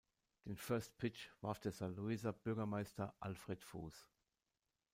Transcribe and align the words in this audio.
Den 0.45 0.57
"first 0.57 0.97
pitch" 0.97 1.29
warf 1.41 1.59
der 1.59 1.73
Saarlouiser 1.73 2.33
Bürgermeister 2.33 3.13
Alfred 3.19 3.63
Fuß. 3.63 4.07